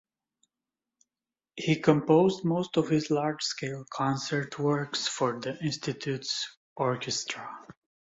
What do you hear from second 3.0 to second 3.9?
large-scale